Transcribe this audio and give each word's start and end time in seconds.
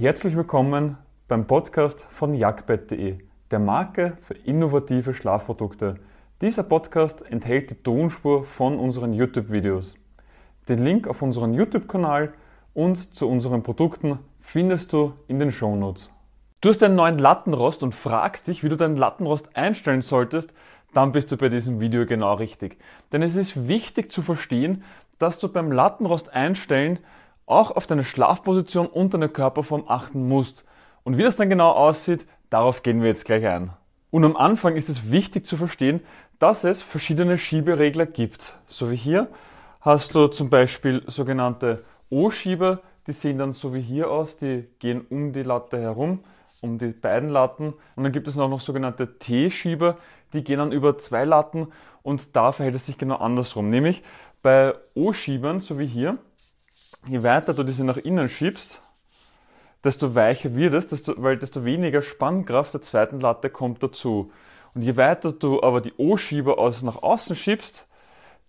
Herzlich 0.00 0.36
willkommen 0.36 0.96
beim 1.26 1.48
Podcast 1.48 2.04
von 2.04 2.32
jagdbett.de, 2.32 3.18
der 3.50 3.58
Marke 3.58 4.16
für 4.22 4.34
innovative 4.34 5.12
Schlafprodukte. 5.12 5.96
Dieser 6.40 6.62
Podcast 6.62 7.28
enthält 7.28 7.72
die 7.72 7.82
Tonspur 7.82 8.44
von 8.44 8.78
unseren 8.78 9.12
YouTube-Videos. 9.12 9.96
Den 10.68 10.84
Link 10.84 11.08
auf 11.08 11.20
unseren 11.20 11.52
YouTube-Kanal 11.52 12.32
und 12.74 13.12
zu 13.12 13.28
unseren 13.28 13.64
Produkten 13.64 14.20
findest 14.38 14.92
du 14.92 15.14
in 15.26 15.40
den 15.40 15.50
Shownotes. 15.50 16.12
Du 16.60 16.68
hast 16.68 16.84
einen 16.84 16.94
neuen 16.94 17.18
Lattenrost 17.18 17.82
und 17.82 17.92
fragst 17.92 18.46
dich, 18.46 18.62
wie 18.62 18.68
du 18.68 18.76
deinen 18.76 18.96
Lattenrost 18.96 19.56
einstellen 19.56 20.02
solltest, 20.02 20.54
dann 20.94 21.10
bist 21.10 21.32
du 21.32 21.36
bei 21.36 21.48
diesem 21.48 21.80
Video 21.80 22.06
genau 22.06 22.34
richtig. 22.34 22.78
Denn 23.10 23.22
es 23.22 23.34
ist 23.34 23.66
wichtig 23.66 24.12
zu 24.12 24.22
verstehen, 24.22 24.84
dass 25.18 25.40
du 25.40 25.48
beim 25.48 25.72
Lattenrost 25.72 26.32
einstellen 26.32 27.00
auch 27.50 27.70
auf 27.70 27.86
deine 27.86 28.04
Schlafposition 28.04 28.86
und 28.86 29.14
deine 29.14 29.28
Körperform 29.28 29.84
achten 29.88 30.28
musst. 30.28 30.64
Und 31.04 31.16
wie 31.16 31.22
das 31.22 31.36
dann 31.36 31.48
genau 31.48 31.70
aussieht, 31.70 32.26
darauf 32.50 32.82
gehen 32.82 33.00
wir 33.00 33.08
jetzt 33.08 33.24
gleich 33.24 33.46
ein. 33.46 33.70
Und 34.10 34.24
am 34.24 34.36
Anfang 34.36 34.76
ist 34.76 34.88
es 34.88 35.10
wichtig 35.10 35.46
zu 35.46 35.56
verstehen, 35.56 36.00
dass 36.38 36.64
es 36.64 36.82
verschiedene 36.82 37.38
Schieberegler 37.38 38.06
gibt. 38.06 38.56
So 38.66 38.90
wie 38.90 38.96
hier 38.96 39.28
hast 39.80 40.14
du 40.14 40.28
zum 40.28 40.50
Beispiel 40.50 41.02
sogenannte 41.06 41.84
O-Schieber, 42.10 42.80
die 43.06 43.12
sehen 43.12 43.38
dann 43.38 43.52
so 43.52 43.74
wie 43.74 43.80
hier 43.80 44.10
aus, 44.10 44.38
die 44.38 44.66
gehen 44.78 45.04
um 45.08 45.32
die 45.32 45.42
Latte 45.42 45.78
herum, 45.78 46.20
um 46.60 46.78
die 46.78 46.88
beiden 46.88 47.28
Latten. 47.28 47.74
Und 47.96 48.04
dann 48.04 48.12
gibt 48.12 48.28
es 48.28 48.38
auch 48.38 48.48
noch 48.48 48.60
sogenannte 48.60 49.18
T-Schieber, 49.18 49.96
die 50.32 50.44
gehen 50.44 50.58
dann 50.58 50.72
über 50.72 50.98
zwei 50.98 51.24
Latten 51.24 51.68
und 52.02 52.36
da 52.36 52.52
verhält 52.52 52.74
es 52.74 52.86
sich 52.86 52.98
genau 52.98 53.16
andersrum. 53.16 53.70
Nämlich 53.70 54.02
bei 54.42 54.74
O-Schiebern, 54.94 55.60
so 55.60 55.78
wie 55.78 55.86
hier, 55.86 56.18
je 57.06 57.22
weiter 57.22 57.54
du 57.54 57.62
diese 57.62 57.84
nach 57.84 57.96
innen 57.96 58.28
schiebst, 58.28 58.80
desto 59.84 60.14
weicher 60.14 60.54
wird 60.54 60.74
es, 60.74 60.88
desto, 60.88 61.14
weil 61.16 61.38
desto 61.38 61.64
weniger 61.64 62.02
Spannkraft 62.02 62.74
der 62.74 62.82
zweiten 62.82 63.20
Latte 63.20 63.50
kommt 63.50 63.82
dazu. 63.82 64.32
Und 64.74 64.82
je 64.82 64.96
weiter 64.96 65.32
du 65.32 65.62
aber 65.62 65.80
die 65.80 65.94
O-Schieber 65.96 66.58
aus 66.58 66.82
nach 66.82 67.02
außen 67.02 67.36
schiebst, 67.36 67.86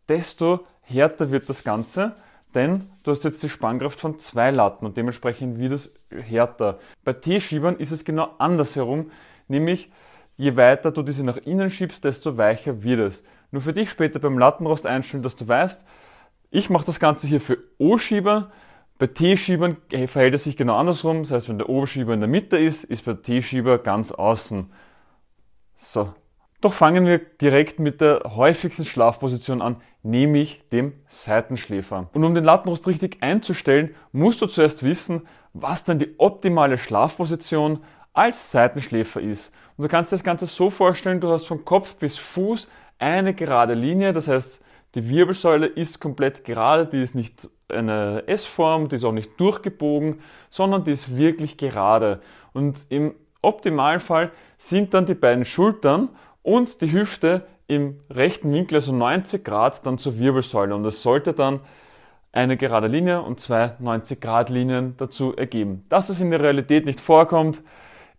desto 0.07 0.65
härter 0.81 1.31
wird 1.31 1.47
das 1.49 1.63
Ganze, 1.63 2.15
denn 2.55 2.89
du 3.03 3.11
hast 3.11 3.23
jetzt 3.23 3.43
die 3.43 3.49
Spannkraft 3.49 3.99
von 3.99 4.17
zwei 4.19 4.49
Latten 4.49 4.85
und 4.85 4.97
dementsprechend 4.97 5.59
wird 5.59 5.73
es 5.73 5.93
härter. 6.09 6.79
Bei 7.03 7.13
T-Schiebern 7.13 7.77
ist 7.77 7.91
es 7.91 8.03
genau 8.03 8.33
andersherum, 8.39 9.11
nämlich 9.47 9.91
je 10.35 10.55
weiter 10.55 10.91
du 10.91 11.03
diese 11.03 11.23
nach 11.23 11.37
innen 11.37 11.69
schiebst, 11.69 12.03
desto 12.03 12.37
weicher 12.37 12.81
wird 12.81 12.99
es. 12.99 13.23
Nur 13.51 13.61
für 13.61 13.73
dich 13.73 13.89
später 13.89 14.19
beim 14.19 14.37
Lattenrost 14.37 14.85
einstellen, 14.85 15.23
dass 15.23 15.35
du 15.35 15.47
weißt, 15.47 15.85
ich 16.51 16.69
mache 16.69 16.85
das 16.85 16.99
Ganze 16.99 17.27
hier 17.27 17.41
für 17.41 17.57
O-Schieber. 17.77 18.51
Bei 18.97 19.07
T-Schiebern 19.07 19.77
verhält 20.07 20.33
es 20.33 20.43
sich 20.43 20.57
genau 20.57 20.75
andersrum. 20.75 21.23
Das 21.23 21.31
heißt, 21.31 21.49
wenn 21.49 21.57
der 21.57 21.69
O-Schieber 21.69 22.13
in 22.13 22.19
der 22.19 22.29
Mitte 22.29 22.57
ist, 22.57 22.83
ist 22.83 23.05
bei 23.05 23.13
T-Schieber 23.13 23.77
ganz 23.77 24.11
außen. 24.11 24.71
So. 25.75 26.13
Doch 26.61 26.73
fangen 26.73 27.05
wir 27.05 27.19
direkt 27.19 27.79
mit 27.79 28.01
der 28.01 28.23
häufigsten 28.35 28.83
Schlafposition 28.83 29.61
an, 29.61 29.77
nämlich 30.03 30.61
dem 30.73 30.91
Seitenschläfer. 31.07 32.09
Und 32.11 32.23
um 32.25 32.35
den 32.35 32.43
Lattenrost 32.43 32.85
richtig 32.85 33.23
einzustellen, 33.23 33.95
musst 34.11 34.41
du 34.41 34.47
zuerst 34.47 34.83
wissen, 34.83 35.25
was 35.53 35.85
denn 35.85 35.99
die 35.99 36.19
optimale 36.19 36.77
Schlafposition 36.77 37.79
als 38.11 38.51
Seitenschläfer 38.51 39.21
ist. 39.21 39.53
Und 39.77 39.83
du 39.83 39.87
kannst 39.87 40.11
dir 40.11 40.17
das 40.17 40.25
Ganze 40.25 40.47
so 40.47 40.69
vorstellen, 40.69 41.21
du 41.21 41.29
hast 41.29 41.45
von 41.45 41.63
Kopf 41.63 41.95
bis 41.95 42.17
Fuß 42.17 42.69
eine 42.97 43.33
gerade 43.33 43.73
Linie, 43.73 44.11
das 44.11 44.27
heißt, 44.27 44.61
die 44.95 45.09
Wirbelsäule 45.09 45.67
ist 45.67 45.99
komplett 45.99 46.43
gerade, 46.43 46.85
die 46.85 47.01
ist 47.01 47.15
nicht 47.15 47.49
eine 47.67 48.23
S-Form, 48.27 48.89
die 48.89 48.95
ist 48.95 49.03
auch 49.03 49.11
nicht 49.11 49.39
durchgebogen, 49.39 50.19
sondern 50.49 50.83
die 50.83 50.91
ist 50.91 51.15
wirklich 51.15 51.57
gerade. 51.57 52.21
Und 52.53 52.85
im 52.89 53.13
Optimalfall 53.41 54.31
sind 54.57 54.93
dann 54.93 55.05
die 55.05 55.13
beiden 55.13 55.45
Schultern 55.45 56.09
und 56.41 56.81
die 56.81 56.91
Hüfte 56.91 57.45
im 57.67 57.99
rechten 58.09 58.51
Winkel, 58.51 58.75
also 58.75 58.91
90 58.91 59.45
Grad, 59.45 59.85
dann 59.85 59.99
zur 59.99 60.17
Wirbelsäule. 60.17 60.73
Und 60.73 60.83
es 60.85 61.03
sollte 61.03 61.33
dann 61.33 61.59
eine 62.31 62.57
gerade 62.57 62.87
Linie 62.87 63.21
und 63.21 63.39
zwei 63.39 63.75
90 63.79 64.19
Grad 64.19 64.49
Linien 64.49 64.95
dazu 64.97 65.35
ergeben. 65.35 65.85
Dass 65.89 66.09
es 66.09 66.19
in 66.19 66.31
der 66.31 66.41
Realität 66.41 66.85
nicht 66.85 66.99
vorkommt, 66.99 67.61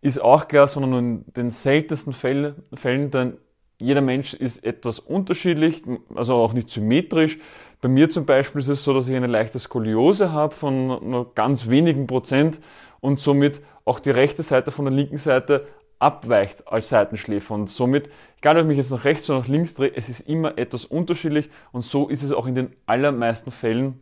ist 0.03 0.20
auch 0.20 0.48
klar, 0.48 0.69
sondern 0.69 0.91
nur 0.91 1.00
in 1.00 1.25
den 1.36 1.50
seltensten 1.50 2.12
Fällen, 2.12 2.54
Fällen 2.75 3.10
denn 3.10 3.36
jeder 3.80 4.00
Mensch 4.00 4.34
ist 4.34 4.64
etwas 4.64 4.98
unterschiedlich, 4.98 5.82
also 6.14 6.34
auch 6.34 6.52
nicht 6.52 6.70
symmetrisch. 6.70 7.38
Bei 7.80 7.88
mir 7.88 8.10
zum 8.10 8.26
Beispiel 8.26 8.60
ist 8.60 8.68
es 8.68 8.84
so, 8.84 8.92
dass 8.92 9.08
ich 9.08 9.16
eine 9.16 9.26
leichte 9.26 9.58
Skoliose 9.58 10.32
habe 10.32 10.54
von 10.54 11.10
nur 11.10 11.34
ganz 11.34 11.68
wenigen 11.68 12.06
Prozent 12.06 12.60
und 13.00 13.20
somit 13.20 13.62
auch 13.84 13.98
die 13.98 14.10
rechte 14.10 14.42
Seite 14.42 14.70
von 14.70 14.84
der 14.84 14.94
linken 14.94 15.16
Seite 15.16 15.66
abweicht 15.98 16.68
als 16.68 16.91
Seitenschläfer. 16.91 17.54
Und 17.54 17.68
somit, 17.70 18.10
egal 18.38 18.56
ob 18.56 18.62
ich 18.62 18.68
mich 18.68 18.76
jetzt 18.76 18.91
nach 18.91 19.04
rechts 19.04 19.28
oder 19.30 19.41
nach 19.41 19.48
links 19.48 19.74
drehe, 19.74 19.94
es 19.94 20.08
ist 20.08 20.20
immer 20.20 20.58
etwas 20.58 20.84
unterschiedlich 20.84 21.50
und 21.72 21.82
so 21.82 22.08
ist 22.08 22.22
es 22.22 22.32
auch 22.32 22.47
in 22.47 22.54
den 22.54 22.76
allermeisten 22.86 23.50
Fällen, 23.50 24.00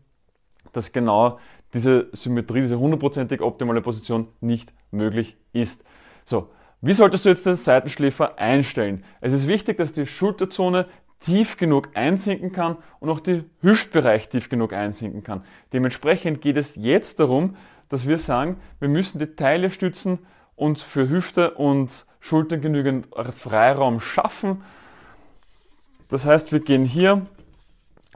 dass 0.73 0.93
genau 0.93 1.39
diese 1.75 2.09
Symmetrie, 2.13 2.61
diese 2.63 2.79
hundertprozentig 2.79 3.41
optimale 3.41 3.81
Position 3.81 4.29
nicht 4.41 4.73
möglich 4.91 5.37
ist. 5.53 5.85
So, 6.25 6.49
wie 6.81 6.93
solltest 6.93 7.25
du 7.25 7.29
jetzt 7.29 7.47
den 7.47 7.57
Seitenschläfer 7.57 8.39
einstellen? 8.39 9.05
Es 9.21 9.33
ist 9.33 9.49
wichtig, 9.49 9.79
dass 9.79 9.93
die 9.93 10.07
Schulterzone 10.07 10.87
tief 11.21 11.57
genug 11.57 11.91
einsinken 11.95 12.53
kann 12.53 12.77
und 13.01 13.11
auch 13.11 13.21
der 13.21 13.45
Hüftbereich 13.61 14.29
tief 14.29 14.49
genug 14.49 14.73
einsinken 14.73 15.25
kann. 15.25 15.45
Dementsprechend 15.73 16.41
geht 16.41 16.57
es 16.57 16.77
jetzt 16.77 17.19
darum, 17.19 17.57
dass 17.89 18.07
wir 18.07 18.19
sagen, 18.19 18.61
wir 18.79 18.89
müssen 18.89 19.19
die 19.19 19.35
Teile 19.35 19.71
stützen 19.71 20.19
und 20.55 20.79
für 20.79 21.09
Hüfte 21.09 21.53
und 21.53 22.07
Schultern 22.21 22.61
genügend 22.61 23.09
Freiraum 23.37 24.01
schaffen. 24.01 24.63
Das 26.09 26.25
heißt, 26.25 26.53
wir 26.53 26.61
gehen 26.61 26.85
hier, 26.85 27.27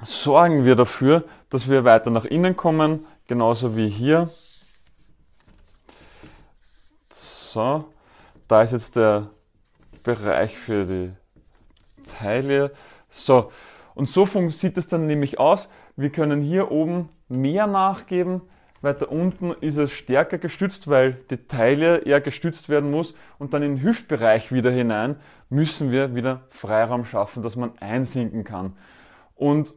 sorgen 0.03 0.65
wir 0.65 0.77
dafür, 0.77 1.25
dass 1.51 1.69
wir 1.69 1.85
weiter 1.85 2.11
nach 2.11 2.25
innen 2.25 2.57
kommen, 2.57 3.07
genauso 3.27 3.77
wie 3.77 3.89
hier. 3.89 4.31
So, 7.11 7.85
da 8.53 8.61
ist 8.61 8.73
jetzt 8.73 8.97
der 8.97 9.31
Bereich 10.03 10.59
für 10.59 10.85
die 10.85 11.13
Teile. 12.19 12.73
So, 13.09 13.51
und 13.95 14.11
so 14.11 14.27
sieht 14.51 14.77
es 14.77 14.89
dann 14.89 15.07
nämlich 15.07 15.41
aus. 15.41 15.71
Wir 15.97 16.11
können 16.11 16.43
hier 16.43 16.71
oben 16.71 17.09
mehr 17.29 17.67
nachgeben. 17.67 18.43
Weiter 18.83 19.11
unten 19.11 19.53
ist 19.53 19.79
es 19.79 19.93
stärker 19.93 20.37
gestützt, 20.37 20.87
weil 20.87 21.15
die 21.31 21.39
Teile 21.39 22.01
eher 22.01 22.21
gestützt 22.21 22.69
werden 22.69 22.91
muss. 22.91 23.15
Und 23.39 23.55
dann 23.55 23.63
in 23.63 23.77
den 23.77 23.83
Hüftbereich 23.83 24.53
wieder 24.53 24.71
hinein 24.71 25.17
müssen 25.49 25.91
wir 25.91 26.15
wieder 26.15 26.43
Freiraum 26.51 27.07
schaffen, 27.07 27.43
dass 27.43 27.57
man 27.57 27.79
einsinken 27.79 28.45
kann. 28.45 28.77
Und 29.35 29.73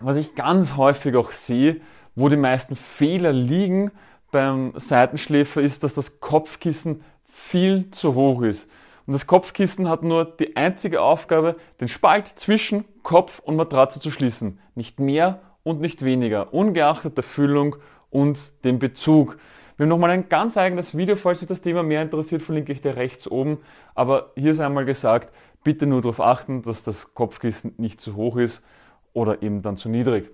was 0.00 0.16
ich 0.16 0.34
ganz 0.34 0.76
häufig 0.76 1.14
auch 1.14 1.30
sehe, 1.30 1.80
wo 2.16 2.28
die 2.28 2.36
meisten 2.36 2.74
Fehler 2.74 3.32
liegen 3.32 3.92
beim 4.32 4.72
Seitenschläfer, 4.74 5.62
ist, 5.62 5.84
dass 5.84 5.94
das 5.94 6.18
Kopfkissen 6.18 7.04
viel 7.34 7.90
zu 7.90 8.14
hoch 8.14 8.42
ist. 8.42 8.70
Und 9.06 9.12
das 9.12 9.26
Kopfkissen 9.26 9.88
hat 9.88 10.02
nur 10.02 10.24
die 10.24 10.56
einzige 10.56 11.02
Aufgabe, 11.02 11.54
den 11.80 11.88
Spalt 11.88 12.28
zwischen 12.28 12.84
Kopf 13.02 13.40
und 13.40 13.56
Matratze 13.56 14.00
zu 14.00 14.10
schließen. 14.10 14.60
Nicht 14.76 15.00
mehr 15.00 15.40
und 15.62 15.80
nicht 15.80 16.04
weniger, 16.04 16.54
ungeachtet 16.54 17.16
der 17.16 17.24
Füllung 17.24 17.76
und 18.08 18.52
dem 18.64 18.78
Bezug. 18.78 19.36
Wir 19.76 19.84
haben 19.84 19.90
nochmal 19.90 20.10
ein 20.10 20.28
ganz 20.28 20.56
eigenes 20.56 20.96
Video, 20.96 21.16
falls 21.16 21.40
sich 21.40 21.48
das 21.48 21.60
Thema 21.60 21.82
mehr 21.82 22.02
interessiert, 22.02 22.40
verlinke 22.40 22.72
ich 22.72 22.80
dir 22.80 22.96
rechts 22.96 23.28
oben. 23.28 23.58
Aber 23.94 24.30
hier 24.36 24.52
ist 24.52 24.60
einmal 24.60 24.84
gesagt, 24.84 25.34
bitte 25.64 25.86
nur 25.86 26.00
darauf 26.00 26.20
achten, 26.20 26.62
dass 26.62 26.84
das 26.84 27.14
Kopfkissen 27.14 27.74
nicht 27.76 28.00
zu 28.00 28.14
hoch 28.14 28.36
ist 28.36 28.64
oder 29.12 29.42
eben 29.42 29.60
dann 29.62 29.76
zu 29.76 29.88
niedrig. 29.88 30.30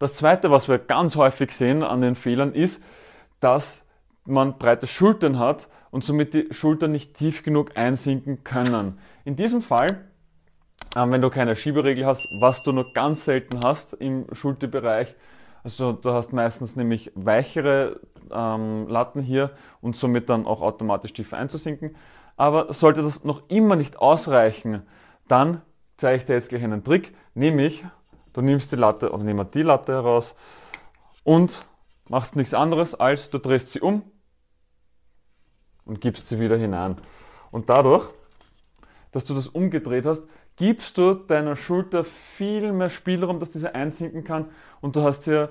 Das 0.00 0.14
zweite, 0.14 0.50
was 0.50 0.68
wir 0.68 0.78
ganz 0.78 1.14
häufig 1.16 1.52
sehen 1.52 1.82
an 1.82 2.00
den 2.00 2.16
Fehlern, 2.16 2.52
ist, 2.52 2.84
dass 3.40 3.86
man 4.24 4.58
breite 4.58 4.86
Schultern 4.86 5.38
hat 5.38 5.68
und 5.90 6.04
somit 6.04 6.34
die 6.34 6.48
Schultern 6.50 6.92
nicht 6.92 7.14
tief 7.14 7.42
genug 7.42 7.76
einsinken 7.76 8.44
können. 8.44 8.98
In 9.24 9.36
diesem 9.36 9.62
Fall, 9.62 10.04
ähm, 10.96 11.10
wenn 11.12 11.22
du 11.22 11.30
keine 11.30 11.56
Schieberegel 11.56 12.06
hast, 12.06 12.26
was 12.40 12.62
du 12.62 12.72
nur 12.72 12.92
ganz 12.92 13.24
selten 13.24 13.60
hast 13.64 13.94
im 13.94 14.26
Schulterbereich, 14.32 15.14
also 15.64 15.92
du 15.92 16.12
hast 16.12 16.32
meistens 16.32 16.76
nämlich 16.76 17.12
weichere 17.14 18.00
ähm, 18.30 18.88
Latten 18.88 19.22
hier 19.22 19.50
und 19.80 19.96
somit 19.96 20.28
dann 20.28 20.46
auch 20.46 20.60
automatisch 20.60 21.12
tiefer 21.12 21.36
einzusinken. 21.36 21.96
Aber 22.36 22.72
sollte 22.72 23.02
das 23.02 23.24
noch 23.24 23.42
immer 23.48 23.74
nicht 23.74 23.98
ausreichen, 23.98 24.82
dann 25.26 25.62
zeige 25.96 26.16
ich 26.16 26.24
dir 26.24 26.34
jetzt 26.34 26.48
gleich 26.48 26.62
einen 26.62 26.84
Trick, 26.84 27.14
nämlich 27.34 27.84
du 28.32 28.40
nimmst 28.40 28.70
die 28.70 28.76
Latte 28.76 29.10
oder 29.10 29.26
wir 29.26 29.44
die 29.44 29.62
Latte 29.62 29.92
heraus 29.92 30.36
und 31.24 31.66
machst 32.08 32.36
nichts 32.36 32.54
anderes 32.54 32.94
als 32.94 33.30
du 33.30 33.38
drehst 33.38 33.70
sie 33.70 33.80
um 33.80 34.02
und 35.88 36.00
gibst 36.00 36.28
sie 36.28 36.38
wieder 36.38 36.56
hinein. 36.56 36.96
Und 37.50 37.68
dadurch, 37.68 38.08
dass 39.12 39.24
du 39.24 39.34
das 39.34 39.48
umgedreht 39.48 40.06
hast, 40.06 40.22
gibst 40.56 40.98
du 40.98 41.14
deiner 41.14 41.56
Schulter 41.56 42.04
viel 42.04 42.72
mehr 42.72 42.90
Spielraum, 42.90 43.40
dass 43.40 43.50
diese 43.50 43.74
einsinken 43.74 44.24
kann 44.24 44.46
und 44.80 44.96
du 44.96 45.02
hast 45.02 45.24
hier 45.24 45.50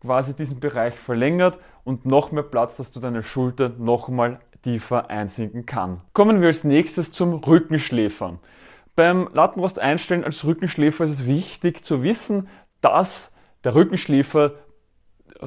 quasi 0.00 0.34
diesen 0.34 0.60
Bereich 0.60 0.94
verlängert 0.94 1.58
und 1.82 2.06
noch 2.06 2.30
mehr 2.30 2.42
Platz, 2.42 2.76
dass 2.76 2.92
du 2.92 3.00
deine 3.00 3.22
Schulter 3.22 3.70
nochmal 3.70 4.40
tiefer 4.62 5.10
einsinken 5.10 5.66
kann. 5.66 6.00
Kommen 6.12 6.40
wir 6.40 6.48
als 6.48 6.64
nächstes 6.64 7.12
zum 7.12 7.34
Rückenschläfer. 7.34 8.38
Beim 8.96 9.28
Lattenrost 9.32 9.78
einstellen 9.78 10.24
als 10.24 10.44
Rückenschläfer 10.44 11.04
ist 11.04 11.10
es 11.10 11.26
wichtig 11.26 11.84
zu 11.84 12.02
wissen, 12.02 12.48
dass 12.80 13.32
der 13.64 13.74
Rückenschläfer 13.74 14.52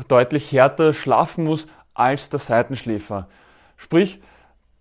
deutlich 0.08 0.52
härter 0.52 0.94
schlafen 0.94 1.46
muss 1.46 1.68
als 1.94 2.30
der 2.30 2.40
Seitenschläfer. 2.40 3.28
Sprich, 3.78 4.22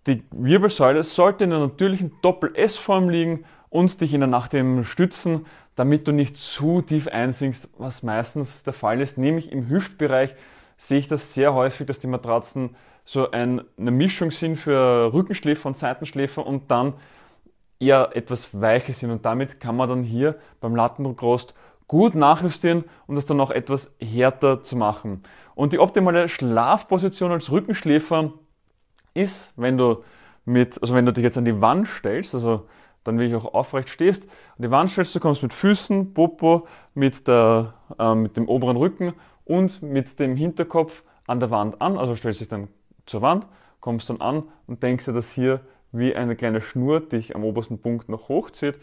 die 0.07 0.23
Wirbelsäule 0.31 1.03
sollte 1.03 1.43
in 1.43 1.53
einer 1.53 1.67
natürlichen 1.67 2.11
Doppel-S-Form 2.21 3.09
liegen 3.09 3.45
und 3.69 3.99
dich 4.01 4.13
in 4.13 4.21
der 4.21 4.29
Nacht 4.29 4.53
eben 4.53 4.83
stützen, 4.83 5.45
damit 5.75 6.07
du 6.07 6.11
nicht 6.11 6.37
zu 6.37 6.81
tief 6.81 7.07
einsinkst, 7.07 7.69
was 7.77 8.03
meistens 8.03 8.63
der 8.63 8.73
Fall 8.73 8.99
ist. 8.99 9.17
Nämlich 9.17 9.51
im 9.51 9.69
Hüftbereich 9.69 10.35
sehe 10.77 10.97
ich 10.97 11.07
das 11.07 11.33
sehr 11.33 11.53
häufig, 11.53 11.87
dass 11.87 11.99
die 11.99 12.07
Matratzen 12.07 12.75
so 13.05 13.31
ein, 13.31 13.61
eine 13.77 13.91
Mischung 13.91 14.31
sind 14.31 14.57
für 14.57 15.13
Rückenschläfer 15.13 15.67
und 15.67 15.77
Seitenschläfer 15.77 16.45
und 16.45 16.69
dann 16.71 16.93
eher 17.79 18.15
etwas 18.15 18.59
weicher 18.59 18.93
sind. 18.93 19.11
Und 19.11 19.25
damit 19.25 19.59
kann 19.59 19.75
man 19.75 19.89
dann 19.89 20.03
hier 20.03 20.35
beim 20.59 20.75
Lattendruckrost 20.75 21.53
gut 21.87 22.15
nachjustieren 22.15 22.83
und 23.05 23.15
das 23.15 23.25
dann 23.25 23.39
auch 23.39 23.51
etwas 23.51 23.95
härter 23.99 24.63
zu 24.63 24.75
machen. 24.75 25.23
Und 25.55 25.73
die 25.73 25.79
optimale 25.79 26.27
Schlafposition 26.27 27.31
als 27.31 27.51
Rückenschläfer 27.51 28.33
ist, 29.17 29.51
wenn 29.55 29.77
du 29.77 30.03
mit, 30.45 30.81
also 30.81 30.93
wenn 30.93 31.05
du 31.05 31.13
dich 31.13 31.23
jetzt 31.23 31.37
an 31.37 31.45
die 31.45 31.59
Wand 31.61 31.87
stellst, 31.87 32.33
also 32.33 32.67
dann 33.03 33.19
wirklich 33.19 33.35
auch 33.35 33.53
aufrecht 33.53 33.89
stehst, 33.89 34.23
an 34.23 34.63
die 34.63 34.71
Wand 34.71 34.91
stellst, 34.91 35.15
du 35.15 35.19
kommst 35.19 35.43
mit 35.43 35.53
Füßen, 35.53 36.13
Popo, 36.13 36.67
mit, 36.93 37.27
der, 37.27 37.73
äh, 37.99 38.15
mit 38.15 38.37
dem 38.37 38.47
oberen 38.47 38.77
Rücken 38.77 39.13
und 39.45 39.81
mit 39.81 40.19
dem 40.19 40.35
Hinterkopf 40.35 41.03
an 41.25 41.39
der 41.39 41.51
Wand 41.51 41.81
an, 41.81 41.97
also 41.97 42.15
stellst 42.15 42.41
dich 42.41 42.49
dann 42.49 42.69
zur 43.05 43.21
Wand, 43.21 43.47
kommst 43.79 44.09
dann 44.09 44.21
an 44.21 44.43
und 44.67 44.83
denkst 44.83 45.05
dir, 45.05 45.13
dass 45.13 45.31
hier 45.31 45.61
wie 45.91 46.15
eine 46.15 46.35
kleine 46.35 46.61
Schnur 46.61 46.99
dich 46.99 47.35
am 47.35 47.43
obersten 47.43 47.79
Punkt 47.79 48.09
noch 48.09 48.29
hochzieht. 48.29 48.79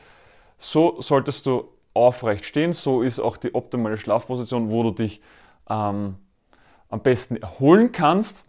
So 0.59 1.01
solltest 1.01 1.47
du 1.47 1.69
aufrecht 1.93 2.45
stehen, 2.45 2.73
so 2.73 3.03
ist 3.03 3.21
auch 3.21 3.37
die 3.37 3.55
optimale 3.55 3.97
Schlafposition, 3.97 4.71
wo 4.71 4.83
du 4.83 4.91
dich 4.91 5.21
ähm, 5.69 6.17
am 6.89 7.01
besten 7.03 7.37
erholen 7.37 7.93
kannst. 7.93 8.45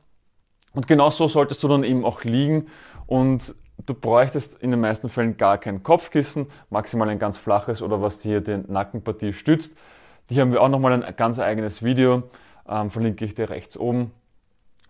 Und 0.75 0.87
genau 0.87 1.09
so 1.09 1.27
solltest 1.27 1.63
du 1.63 1.67
dann 1.69 1.83
eben 1.83 2.03
auch 2.03 2.23
liegen 2.23 2.67
und 3.07 3.55
du 3.85 3.93
bräuchtest 3.93 4.61
in 4.61 4.71
den 4.71 4.81
meisten 4.81 5.09
Fällen 5.09 5.37
gar 5.37 5.57
kein 5.57 5.83
Kopfkissen, 5.83 6.47
maximal 6.69 7.09
ein 7.09 7.19
ganz 7.19 7.37
flaches 7.37 7.81
oder 7.81 8.01
was 8.01 8.19
dir 8.19 8.41
die 8.41 8.57
Nackenpartie 8.67 9.33
stützt. 9.33 9.75
Hier 10.27 10.41
haben 10.41 10.51
wir 10.51 10.61
auch 10.61 10.69
nochmal 10.69 10.91
ein 10.91 11.15
ganz 11.15 11.39
eigenes 11.39 11.83
Video, 11.83 12.23
ähm, 12.67 12.91
verlinke 12.91 13.23
ich 13.25 13.35
dir 13.35 13.49
rechts 13.49 13.77
oben. 13.77 14.11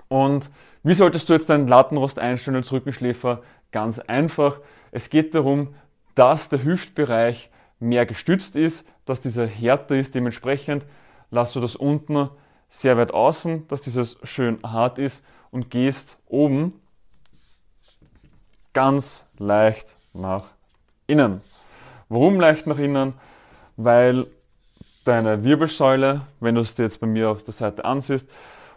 Und 0.07 0.49
wie 0.83 0.93
solltest 0.93 1.29
du 1.29 1.33
jetzt 1.33 1.49
deinen 1.49 1.67
Lattenrost 1.67 2.19
einstellen 2.19 2.57
als 2.57 2.71
Rückenschläfer? 2.71 3.41
Ganz 3.71 3.99
einfach. 3.99 4.59
Es 4.91 5.09
geht 5.09 5.35
darum, 5.35 5.75
dass 6.15 6.49
der 6.49 6.63
Hüftbereich 6.63 7.51
mehr 7.79 8.05
gestützt 8.05 8.55
ist, 8.55 8.87
dass 9.05 9.19
dieser 9.19 9.45
härter 9.45 9.97
ist. 9.97 10.15
Dementsprechend 10.15 10.85
lass 11.31 11.53
du 11.53 11.59
das 11.59 11.75
unten 11.75 12.29
sehr 12.69 12.97
weit 12.97 13.13
außen, 13.13 13.67
dass 13.67 13.81
dieses 13.81 14.17
schön 14.23 14.59
hart 14.63 14.97
ist 14.99 15.23
und 15.55 15.71
gehst 15.71 16.19
oben 16.27 16.73
ganz 18.73 19.25
leicht 19.37 19.95
nach 20.13 20.47
innen. 21.07 21.39
Warum 22.09 22.41
leicht 22.41 22.67
nach 22.67 22.77
innen? 22.77 23.13
Weil 23.77 24.27
deine 25.05 25.45
Wirbelsäule, 25.45 26.23
wenn 26.41 26.55
du 26.55 26.61
es 26.61 26.75
dir 26.75 26.83
jetzt 26.83 26.99
bei 26.99 27.07
mir 27.07 27.29
auf 27.29 27.41
der 27.43 27.53
Seite 27.53 27.85
ansiehst, 27.85 28.29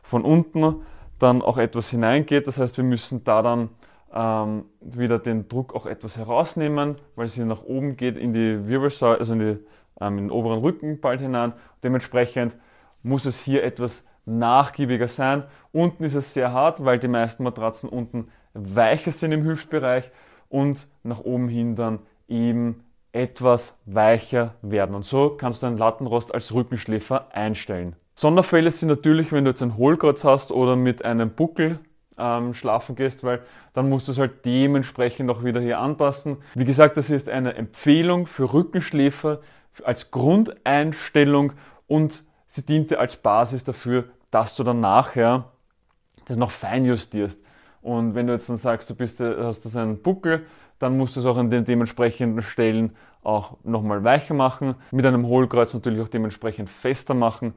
von 0.05 0.25
unten 0.25 0.87
dann 1.19 1.43
auch 1.43 1.59
etwas 1.59 1.91
hineingeht. 1.91 2.47
Das 2.47 2.59
heißt, 2.59 2.77
wir 2.77 2.85
müssen 2.85 3.25
da 3.25 3.43
dann 3.43 3.71
ähm, 4.15 4.67
wieder 4.81 5.19
den 5.19 5.49
Druck 5.49 5.75
auch 5.75 5.85
etwas 5.85 6.17
herausnehmen, 6.17 6.95
weil 7.17 7.27
sie 7.27 7.45
nach 7.45 7.65
oben 7.65 7.97
geht 7.97 8.17
in 8.17 8.33
die 8.33 8.69
Wirbelsäule, 8.69 9.19
also 9.19 9.33
in, 9.33 9.41
die, 9.41 9.59
ähm, 10.01 10.19
in 10.19 10.25
den 10.27 10.31
oberen 10.31 10.61
Rücken 10.61 11.01
bald 11.01 11.21
hinein. 11.21 11.55
Dementsprechend 11.83 12.57
muss 13.03 13.25
es 13.25 13.43
hier 13.43 13.65
etwas 13.65 14.05
nachgiebiger 14.29 15.09
sein. 15.09 15.45
Unten 15.73 16.05
ist 16.05 16.15
es 16.15 16.35
sehr 16.35 16.53
hart, 16.53 16.85
weil 16.85 16.99
die 16.99 17.09
meisten 17.09 17.43
Matratzen 17.43 17.89
unten 17.89 18.29
weicher 18.55 19.13
sind 19.13 19.33
im 19.33 19.45
Hüftbereich 19.45 20.11
und 20.49 20.87
nach 21.03 21.21
oben 21.21 21.49
hin 21.49 21.77
dann 21.77 22.01
eben 22.29 22.85
etwas 23.13 23.77
weicher 23.87 24.55
werden. 24.63 24.95
Und 24.95 25.05
so 25.05 25.31
kannst 25.31 25.63
du 25.63 25.67
deinen 25.67 25.79
Lattenrost 25.79 26.35
als 26.35 26.53
Rückenschläfer 26.53 27.29
einstellen. 27.33 27.97
Sonderfälle 28.15 28.71
sind 28.71 28.89
natürlich, 28.89 29.33
wenn 29.33 29.45
du 29.45 29.51
jetzt 29.51 29.63
ein 29.63 29.77
Hohlkreuz 29.77 30.25
hast 30.25 30.51
oder 30.51 30.77
mit 30.77 31.05
einem 31.05 31.31
Buckel 31.31 31.79
ähm, 32.19 32.53
schlafen 32.53 32.97
gehst, 32.97 33.25
weil 33.25 33.41
dann 33.73 33.89
musst 33.89 34.09
du 34.09 34.13
es 34.13 34.19
halt 34.19 34.45
dementsprechend 34.45 35.31
auch 35.31 35.45
wieder 35.45 35.61
hier 35.61 35.79
anpassen. 35.79 36.39
Wie 36.55 36.65
gesagt, 36.65 36.97
das 36.97 37.11
ist 37.11 37.29
eine 37.29 37.55
Empfehlung 37.55 38.27
für 38.27 38.53
Rückenschläfer 38.53 39.41
als 39.85 40.11
Grundeinstellung 40.11 41.53
und 41.87 42.25
sie 42.49 42.67
diente 42.67 42.99
als 42.99 43.17
Basis 43.17 43.63
dafür, 43.65 44.05
dass 44.31 44.55
du 44.55 44.65
dann 44.65 44.81
nachher 44.81 45.45
das 46.27 46.37
noch 46.37 46.51
fein 46.51 46.85
justierst. 46.85 47.43
Und 47.81 48.15
wenn 48.15 48.27
du 48.27 48.33
jetzt 48.33 48.49
dann 48.49 48.57
sagst, 48.57 48.91
du 48.91 48.95
bist, 48.95 49.21
äh, 49.21 49.37
hast 49.39 49.65
das 49.65 49.77
einen 49.77 50.03
Buckel, 50.03 50.47
dann 50.79 50.97
musst 50.97 51.17
du 51.17 51.21
es 51.21 51.27
auch 51.27 51.37
an 51.37 51.51
den 51.51 51.65
dementsprechenden 51.65 52.43
Stellen 52.43 52.95
auch 53.23 53.57
nochmal 53.65 54.05
weicher 54.05 54.35
machen. 54.35 54.75
Mit 54.91 55.07
einem 55.07 55.27
Hohlkreuz 55.27 55.75
natürlich 55.75 56.01
auch 56.01 56.09
dementsprechend 56.09 56.71
fester 56.71 57.15
machen. 57.15 57.55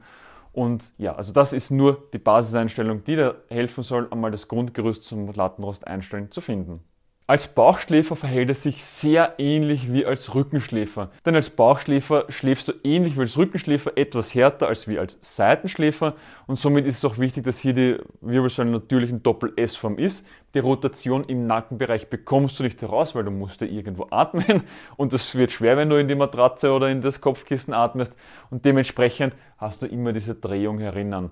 Und 0.52 0.92
ja, 0.98 1.14
also 1.14 1.32
das 1.32 1.52
ist 1.52 1.70
nur 1.70 2.08
die 2.12 2.18
Basiseinstellung, 2.18 3.04
die 3.04 3.16
dir 3.16 3.42
helfen 3.48 3.82
soll, 3.82 4.08
einmal 4.10 4.30
das 4.30 4.48
Grundgerüst 4.48 5.04
zum 5.04 5.32
Lattenrost 5.32 5.86
einstellen 5.86 6.30
zu 6.30 6.40
finden. 6.40 6.80
Als 7.28 7.46
Bauchschläfer 7.46 8.16
verhält 8.16 8.50
es 8.50 8.64
sich 8.64 8.84
sehr 8.84 9.36
ähnlich 9.38 9.92
wie 9.92 10.04
als 10.04 10.34
Rückenschläfer. 10.34 11.12
Denn 11.24 11.36
als 11.36 11.50
Bauchschläfer 11.50 12.24
schläfst 12.28 12.66
du 12.66 12.72
ähnlich 12.82 13.16
wie 13.16 13.20
als 13.20 13.38
Rückenschläfer 13.38 13.92
etwas 13.96 14.34
härter 14.34 14.66
als 14.66 14.88
wie 14.88 14.98
als 14.98 15.18
Seitenschläfer 15.20 16.16
und 16.48 16.56
somit 16.56 16.84
ist 16.84 16.98
es 16.98 17.04
auch 17.04 17.18
wichtig, 17.18 17.44
dass 17.44 17.58
hier 17.58 17.74
die 17.74 17.98
Wirbelsäule 18.20 18.70
natürlich 18.70 19.10
in 19.10 19.22
Doppel-S-Form 19.22 19.98
ist. 19.98 20.26
Die 20.54 20.58
Rotation 20.58 21.22
im 21.24 21.46
Nackenbereich 21.46 22.10
bekommst 22.10 22.58
du 22.58 22.64
nicht 22.64 22.82
heraus, 22.82 23.14
weil 23.14 23.24
du 23.24 23.30
musst 23.30 23.60
ja 23.60 23.68
irgendwo 23.68 24.08
atmen 24.10 24.64
und 24.96 25.12
das 25.12 25.36
wird 25.36 25.52
schwer, 25.52 25.76
wenn 25.76 25.90
du 25.90 26.00
in 26.00 26.08
die 26.08 26.16
Matratze 26.16 26.72
oder 26.72 26.90
in 26.90 27.02
das 27.02 27.20
Kopfkissen 27.20 27.72
atmest 27.72 28.18
und 28.50 28.64
dementsprechend 28.64 29.36
hast 29.58 29.82
du 29.82 29.86
immer 29.86 30.12
diese 30.12 30.34
Drehung 30.34 30.78
herinnen. 30.78 31.30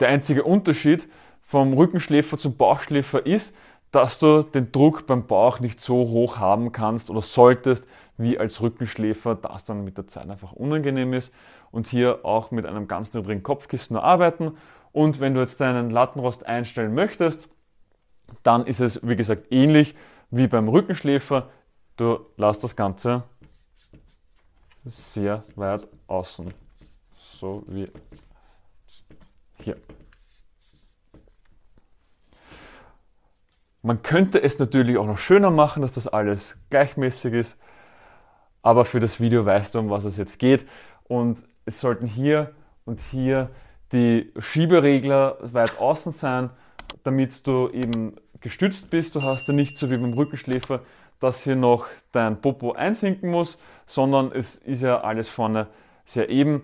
Der 0.00 0.08
einzige 0.08 0.42
Unterschied 0.42 1.06
vom 1.42 1.74
Rückenschläfer 1.74 2.38
zum 2.38 2.56
Bauchschläfer 2.56 3.26
ist, 3.26 3.54
dass 3.92 4.18
du 4.18 4.42
den 4.42 4.72
Druck 4.72 5.06
beim 5.06 5.26
Bauch 5.26 5.60
nicht 5.60 5.80
so 5.80 5.94
hoch 6.08 6.38
haben 6.38 6.72
kannst 6.72 7.10
oder 7.10 7.22
solltest 7.22 7.86
wie 8.16 8.38
als 8.38 8.60
Rückenschläfer, 8.60 9.34
das 9.34 9.64
dann 9.64 9.84
mit 9.84 9.98
der 9.98 10.06
Zeit 10.06 10.28
einfach 10.28 10.52
unangenehm 10.52 11.12
ist 11.12 11.32
und 11.70 11.86
hier 11.86 12.24
auch 12.24 12.50
mit 12.50 12.66
einem 12.66 12.88
ganz 12.88 13.12
niedrigen 13.12 13.42
Kopfkissen 13.42 13.94
nur 13.94 14.02
arbeiten. 14.02 14.56
Und 14.92 15.20
wenn 15.20 15.34
du 15.34 15.40
jetzt 15.40 15.60
deinen 15.60 15.90
Lattenrost 15.90 16.46
einstellen 16.46 16.94
möchtest, 16.94 17.48
dann 18.42 18.66
ist 18.66 18.80
es 18.80 19.06
wie 19.06 19.16
gesagt 19.16 19.52
ähnlich 19.52 19.94
wie 20.30 20.46
beim 20.46 20.68
Rückenschläfer. 20.68 21.50
Du 21.96 22.20
lässt 22.36 22.64
das 22.64 22.74
Ganze 22.74 23.24
sehr 24.84 25.44
weit 25.54 25.86
außen, 26.06 26.48
so 27.38 27.62
wie 27.66 27.88
hier. 29.60 29.76
Man 33.82 34.02
könnte 34.02 34.40
es 34.40 34.60
natürlich 34.60 34.96
auch 34.96 35.06
noch 35.06 35.18
schöner 35.18 35.50
machen, 35.50 35.82
dass 35.82 35.90
das 35.90 36.06
alles 36.06 36.56
gleichmäßig 36.70 37.34
ist, 37.34 37.58
aber 38.62 38.84
für 38.84 39.00
das 39.00 39.18
Video 39.18 39.44
weißt 39.44 39.74
du, 39.74 39.80
um 39.80 39.90
was 39.90 40.04
es 40.04 40.16
jetzt 40.16 40.38
geht. 40.38 40.66
Und 41.08 41.42
es 41.64 41.80
sollten 41.80 42.06
hier 42.06 42.52
und 42.84 43.00
hier 43.00 43.50
die 43.90 44.32
Schieberegler 44.38 45.36
weit 45.40 45.80
außen 45.80 46.12
sein, 46.12 46.50
damit 47.02 47.44
du 47.46 47.68
eben 47.70 48.14
gestützt 48.40 48.88
bist. 48.88 49.16
Du 49.16 49.22
hast 49.22 49.48
ja 49.48 49.54
nicht 49.54 49.76
so 49.76 49.90
wie 49.90 49.96
beim 49.96 50.12
Rückenschläfer, 50.12 50.80
dass 51.18 51.42
hier 51.42 51.56
noch 51.56 51.86
dein 52.12 52.40
Popo 52.40 52.72
einsinken 52.72 53.30
muss, 53.30 53.58
sondern 53.86 54.30
es 54.32 54.56
ist 54.56 54.82
ja 54.82 55.00
alles 55.00 55.28
vorne 55.28 55.66
sehr 56.04 56.28
eben. 56.28 56.62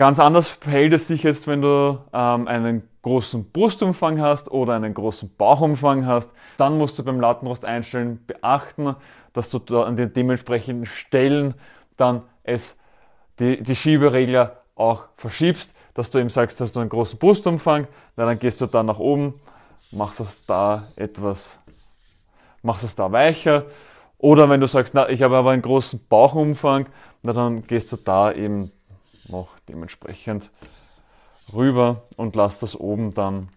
Ganz 0.00 0.18
anders 0.18 0.48
verhält 0.48 0.94
es 0.94 1.08
sich 1.08 1.24
jetzt, 1.24 1.46
wenn 1.46 1.60
du 1.60 1.98
ähm, 2.14 2.48
einen 2.48 2.88
großen 3.02 3.50
Brustumfang 3.50 4.18
hast 4.18 4.50
oder 4.50 4.72
einen 4.72 4.94
großen 4.94 5.30
Bauchumfang 5.36 6.06
hast. 6.06 6.30
Dann 6.56 6.78
musst 6.78 6.98
du 6.98 7.04
beim 7.04 7.20
Lattenrost 7.20 7.66
einstellen 7.66 8.18
beachten, 8.26 8.96
dass 9.34 9.50
du 9.50 9.58
da 9.58 9.82
an 9.82 9.98
den 9.98 10.14
dementsprechenden 10.14 10.86
Stellen 10.86 11.52
dann 11.98 12.22
es, 12.44 12.78
die, 13.40 13.62
die 13.62 13.76
Schieberegler 13.76 14.62
auch 14.74 15.04
verschiebst, 15.18 15.74
dass 15.92 16.10
du 16.10 16.18
eben 16.18 16.30
sagst, 16.30 16.62
dass 16.62 16.72
du 16.72 16.80
einen 16.80 16.88
großen 16.88 17.18
Brustumfang, 17.18 17.86
na, 18.16 18.24
dann 18.24 18.38
gehst 18.38 18.62
du 18.62 18.66
da 18.66 18.82
nach 18.82 18.98
oben, 18.98 19.34
machst 19.90 20.20
es 20.20 20.46
da 20.46 20.84
etwas, 20.96 21.58
machst 22.62 22.84
es 22.84 22.96
da 22.96 23.12
weicher. 23.12 23.66
Oder 24.16 24.48
wenn 24.48 24.62
du 24.62 24.66
sagst, 24.66 24.94
na, 24.94 25.10
ich 25.10 25.20
habe 25.20 25.36
aber 25.36 25.50
einen 25.50 25.60
großen 25.60 26.00
Bauchumfang, 26.08 26.86
na, 27.22 27.34
dann 27.34 27.66
gehst 27.66 27.92
du 27.92 27.96
da 27.96 28.32
eben 28.32 28.72
noch 29.30 29.58
dementsprechend 29.68 30.50
rüber 31.52 32.02
und 32.16 32.36
lasse 32.36 32.60
das 32.60 32.78
oben 32.78 33.12
dann 33.14 33.48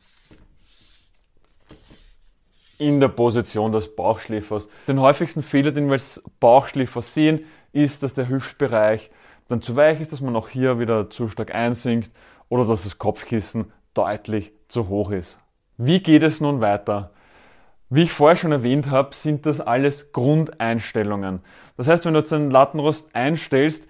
in 2.78 3.00
der 3.00 3.08
Position 3.08 3.72
des 3.72 3.96
Bauchschläfers. 3.96 4.68
Den 4.88 5.00
häufigsten 5.00 5.44
Fehler, 5.44 5.72
den 5.72 5.86
wir 5.86 5.94
als 5.94 6.24
Bauchschläfer 6.40 7.02
sehen, 7.02 7.46
ist, 7.72 8.04
dass 8.04 8.14
der 8.14 8.30
Hüftbereich 8.30 9.12
dann 9.48 9.62
zu 9.62 9.76
weich 9.76 10.02
ist, 10.02 10.12
dass 10.12 10.22
man 10.22 10.36
auch 10.36 10.50
hier 10.50 10.80
wieder 10.80 11.10
zu 11.10 11.28
stark 11.28 11.54
einsinkt 11.54 12.12
oder 12.50 12.66
dass 12.66 12.84
das 12.84 12.98
Kopfkissen 12.98 13.72
deutlich 13.94 14.52
zu 14.68 14.88
hoch 14.88 15.12
ist. 15.12 15.38
Wie 15.78 16.02
geht 16.02 16.24
es 16.24 16.42
nun 16.42 16.62
weiter? 16.62 17.12
Wie 17.90 18.04
ich 18.04 18.12
vorher 18.12 18.36
schon 18.36 18.52
erwähnt 18.52 18.90
habe, 18.90 19.14
sind 19.14 19.46
das 19.46 19.62
alles 19.62 20.12
Grundeinstellungen. 20.14 21.42
Das 21.78 21.88
heißt, 21.88 22.06
wenn 22.06 22.14
du 22.14 22.20
jetzt 22.20 22.34
einen 22.34 22.50
Lattenrost 22.50 23.16
einstellst, 23.16 23.88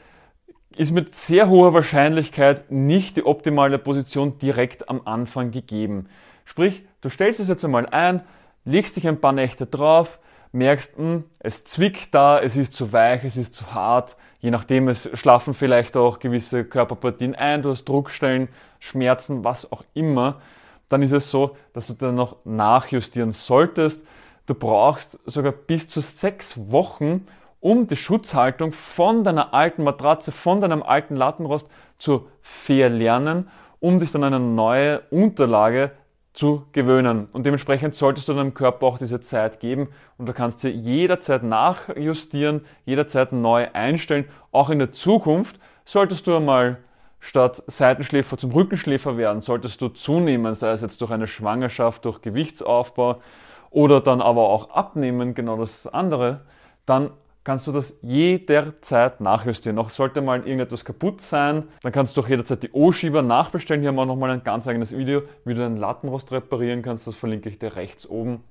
ist 0.78 0.92
mit 0.92 1.16
sehr 1.16 1.50
hoher 1.50 1.74
Wahrscheinlichkeit 1.74 2.72
nicht 2.72 3.18
die 3.18 3.26
optimale 3.26 3.78
Position 3.78 4.38
direkt 4.38 4.90
am 4.90 5.02
Anfang 5.06 5.52
gegeben. 5.52 6.08
Sprich, 6.46 6.84
du 7.02 7.10
stellst 7.10 7.40
es 7.40 7.48
jetzt 7.48 7.64
einmal 7.64 7.88
ein, 7.88 8.22
legst 8.66 8.96
dich 8.96 9.08
ein 9.08 9.22
paar 9.22 9.34
Nächte 9.34 9.66
drauf, 9.66 10.20
merkst, 10.52 10.98
mh, 10.98 11.04
hm, 11.04 11.24
es 11.40 11.66
zwickt 11.66 12.14
da, 12.14 12.40
es 12.40 12.56
ist 12.56 12.74
zu 12.74 12.94
weich, 12.94 13.24
es 13.24 13.38
ist 13.38 13.56
zu 13.56 13.74
hart, 13.74 14.16
je 14.40 14.52
nachdem, 14.52 14.88
es 14.88 15.10
schlafen 15.14 15.54
vielleicht 15.54 15.98
auch 15.98 16.20
gewisse 16.20 16.64
Körperpartien 16.64 17.36
ein, 17.36 17.62
du 17.62 17.70
hast 17.70 17.86
Druckstellen, 17.86 18.50
Schmerzen, 18.80 19.44
was 19.44 19.72
auch 19.72 19.84
immer, 19.94 20.42
dann 20.90 21.02
ist 21.02 21.14
es 21.14 21.32
so, 21.32 21.58
dass 21.74 21.88
du 21.88 21.94
dann 21.94 22.16
noch 22.16 22.38
nachjustieren 22.46 23.32
solltest. 23.32 24.06
Du 24.46 24.54
brauchst 24.54 25.20
sogar 25.26 25.54
bis 25.54 25.90
zu 25.90 26.02
sechs 26.02 26.56
Wochen, 26.72 27.26
um 27.64 27.88
die 27.88 27.96
Schutzhaltung 27.96 28.74
von 28.74 29.24
deiner 29.24 29.54
alten 29.54 29.86
Matratze, 29.86 30.34
von 30.34 30.60
deinem 30.60 30.84
alten 30.84 31.16
Lattenrost 31.16 31.70
zu 31.98 32.28
verlernen, 32.42 33.50
um 33.80 34.00
dich 34.00 34.12
dann 34.12 34.26
an 34.26 34.34
eine 34.34 34.44
neue 34.44 35.00
Unterlage 35.12 35.92
zu 36.34 36.66
gewöhnen. 36.74 37.28
Und 37.32 37.46
dementsprechend 37.46 37.96
solltest 37.96 38.28
du 38.28 38.34
deinem 38.34 38.54
Körper 38.54 38.86
auch 38.86 38.98
diese 38.98 39.22
Zeit 39.22 39.62
geben 39.62 39.88
und 40.18 40.26
du 40.26 40.34
kannst 40.34 40.60
sie 40.60 40.72
jederzeit 40.72 41.44
nachjustieren, 41.44 42.66
jederzeit 42.86 43.32
neu 43.32 43.70
einstellen. 43.72 44.26
Auch 44.52 44.70
in 44.70 44.80
der 44.80 44.92
Zukunft 44.92 45.58
solltest 45.86 46.28
du 46.28 46.36
einmal 46.36 46.80
statt 47.22 47.64
Seitenschläfer 47.68 48.38
zum 48.38 48.52
Rückenschläfer 48.52 49.16
werden, 49.16 49.40
solltest 49.40 49.80
du 49.80 49.88
zunehmen, 49.88 50.54
sei 50.54 50.72
es 50.72 50.82
jetzt 50.82 51.00
durch 51.00 51.12
eine 51.12 51.28
Schwangerschaft, 51.28 52.04
durch 52.04 52.22
Gewichtsaufbau 52.22 53.22
oder 53.70 54.02
dann 54.02 54.22
aber 54.22 54.50
auch 54.50 54.72
abnehmen, 54.72 55.34
genau 55.34 55.56
das 55.56 55.88
andere, 55.88 56.42
dann 56.86 57.12
kannst 57.44 57.68
du 57.68 57.72
das 57.72 58.00
jederzeit 58.02 59.20
nachjustieren. 59.22 59.78
Auch 59.78 59.90
sollte 59.90 60.22
mal 60.22 60.40
irgendetwas 60.40 60.86
kaputt 60.86 61.22
sein, 61.22 61.64
dann 61.82 61.92
kannst 61.92 62.16
du 62.16 62.22
auch 62.22 62.30
jederzeit 62.30 62.64
die 62.64 62.72
O-Schieber 62.72 63.22
nachbestellen. 63.22 63.82
Hier 63.82 63.90
haben 63.90 63.96
wir 63.96 64.04
auch 64.04 64.08
nochmal 64.08 64.32
ein 64.32 64.44
ganz 64.44 64.68
eigenes 64.68 64.96
Video, 64.96 65.24
wie 65.46 65.54
du 65.54 65.66
einen 65.66 65.78
Lattenrost 65.78 66.32
reparieren 66.32 66.82
kannst. 66.82 67.08
Das 67.08 67.16
verlinke 67.16 67.50
ich 67.50 67.60
dir 67.60 67.76
rechts 67.76 68.08
oben. 68.08 68.44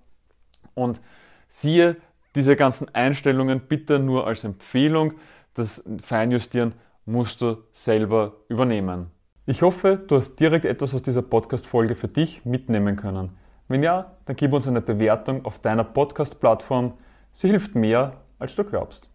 Und 0.74 1.00
siehe 1.48 1.96
diese 2.34 2.56
ganzen 2.56 2.94
Einstellungen 2.94 3.60
bitte 3.60 3.98
nur 3.98 4.26
als 4.26 4.44
Empfehlung. 4.44 5.14
Das 5.54 5.84
Feinjustieren 6.02 6.74
musst 7.04 7.42
du 7.42 7.58
selber 7.72 8.36
übernehmen. 8.48 9.10
Ich 9.44 9.62
hoffe, 9.62 10.00
du 10.06 10.16
hast 10.16 10.36
direkt 10.36 10.64
etwas 10.64 10.94
aus 10.94 11.02
dieser 11.02 11.22
Podcast-Folge 11.22 11.94
für 11.94 12.08
dich 12.08 12.44
mitnehmen 12.44 12.96
können. 12.96 13.30
Wenn 13.68 13.82
ja, 13.82 14.12
dann 14.24 14.36
gib 14.36 14.52
uns 14.52 14.68
eine 14.68 14.80
Bewertung 14.80 15.44
auf 15.44 15.58
deiner 15.58 15.84
Podcast-Plattform. 15.84 16.94
Sie 17.32 17.48
hilft 17.48 17.74
mehr, 17.74 18.21
als 18.42 18.54
du 18.54 18.64
glaubst. 18.64 19.08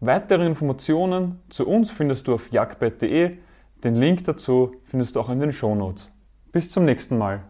Weitere 0.00 0.46
Informationen 0.46 1.40
zu 1.50 1.66
uns 1.66 1.90
findest 1.90 2.26
du 2.26 2.34
auf 2.34 2.50
jagdbett.de. 2.50 3.36
Den 3.84 3.94
Link 3.96 4.24
dazu 4.24 4.76
findest 4.84 5.14
du 5.14 5.20
auch 5.20 5.28
in 5.28 5.40
den 5.40 5.52
Shownotes. 5.52 6.10
Bis 6.52 6.70
zum 6.70 6.86
nächsten 6.86 7.18
Mal. 7.18 7.42